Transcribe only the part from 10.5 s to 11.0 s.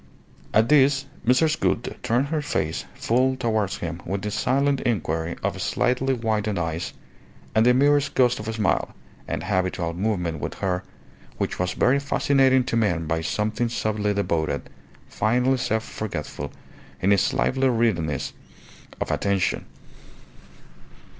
her,